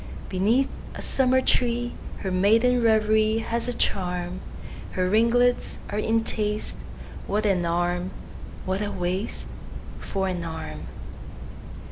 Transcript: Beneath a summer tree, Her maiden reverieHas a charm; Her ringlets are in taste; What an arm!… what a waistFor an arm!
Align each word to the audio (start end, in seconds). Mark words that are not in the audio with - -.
Beneath 0.29 0.67
a 0.95 1.01
summer 1.03 1.41
tree, 1.41 1.93
Her 2.21 2.31
maiden 2.31 2.81
reverieHas 2.81 3.67
a 3.67 3.73
charm; 3.73 4.41
Her 4.93 5.07
ringlets 5.07 5.77
are 5.91 5.99
in 5.99 6.23
taste; 6.23 6.77
What 7.27 7.45
an 7.45 7.67
arm!… 7.67 8.09
what 8.65 8.81
a 8.81 8.89
waistFor 8.89 10.31
an 10.31 10.43
arm! 10.43 10.87